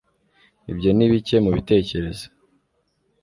ibyo 0.71 0.89
ni 0.93 1.07
bike 1.11 1.35
mubitekerezo 1.43 2.25